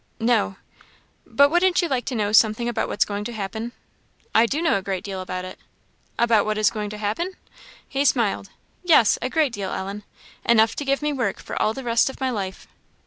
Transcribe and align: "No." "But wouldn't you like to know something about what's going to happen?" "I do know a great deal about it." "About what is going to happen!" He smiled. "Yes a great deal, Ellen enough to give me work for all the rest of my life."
"No." 0.19 0.55
"But 1.27 1.49
wouldn't 1.51 1.83
you 1.83 1.87
like 1.87 2.05
to 2.05 2.15
know 2.15 2.31
something 2.31 2.67
about 2.67 2.87
what's 2.87 3.05
going 3.05 3.23
to 3.25 3.33
happen?" 3.33 3.71
"I 4.33 4.47
do 4.47 4.59
know 4.59 4.79
a 4.79 4.81
great 4.81 5.03
deal 5.03 5.21
about 5.21 5.45
it." 5.45 5.59
"About 6.17 6.43
what 6.43 6.57
is 6.57 6.71
going 6.71 6.89
to 6.89 6.97
happen!" 6.97 7.33
He 7.87 8.03
smiled. 8.03 8.49
"Yes 8.83 9.19
a 9.21 9.29
great 9.29 9.53
deal, 9.53 9.69
Ellen 9.69 10.01
enough 10.43 10.75
to 10.77 10.85
give 10.85 11.03
me 11.03 11.13
work 11.13 11.37
for 11.39 11.55
all 11.61 11.75
the 11.75 11.83
rest 11.83 12.09
of 12.09 12.19
my 12.19 12.31
life." 12.31 12.67